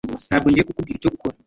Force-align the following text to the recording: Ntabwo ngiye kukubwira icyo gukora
Ntabwo 0.29 0.47
ngiye 0.47 0.65
kukubwira 0.65 0.97
icyo 0.99 1.11
gukora 1.15 1.33